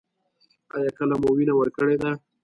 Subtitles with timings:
[0.75, 2.11] ایا کله مو وینه ورکړې ده؟